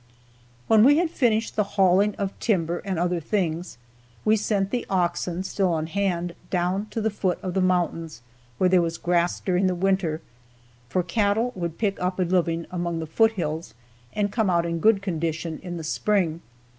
When 0.65 0.83
we 0.83 0.97
had 0.97 1.11
finished 1.11 1.55
the 1.55 1.63
hauling 1.77 2.15
of 2.15 2.33
timber 2.39 2.79
and 2.79 2.97
other 2.97 3.19
things, 3.19 3.77
we 4.25 4.35
sent 4.35 4.71
the 4.71 4.83
oxen, 4.89 5.43
still 5.43 5.71
on 5.71 5.85
hand, 5.85 6.33
down 6.49 6.87
to 6.89 7.01
the 7.01 7.11
foot 7.11 7.37
of 7.43 7.53
the 7.53 7.61
mountains 7.61 8.23
where 8.57 8.67
there 8.67 8.81
was 8.81 8.97
grass 8.97 9.39
during 9.39 9.67
the 9.67 9.75
winter; 9.75 10.19
for 10.89 11.03
cattle 11.03 11.51
would 11.53 11.77
pick 11.77 11.99
up 12.01 12.17
a 12.17 12.23
living 12.23 12.65
among 12.71 12.97
the 12.97 13.05
foot 13.05 13.33
hills, 13.33 13.75
and 14.13 14.31
come 14.31 14.49
out 14.49 14.65
in 14.65 14.79
good 14.79 15.03
condition 15.03 15.59
in 15.61 15.77
the 15.77 15.83
spring. 15.83 16.41